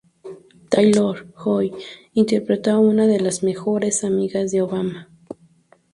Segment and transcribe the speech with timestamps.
[0.71, 1.71] Taylor-Joy
[2.15, 5.09] interpretó a una de las mejores amigas de Obama.